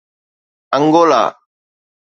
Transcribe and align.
Angola 0.77 1.23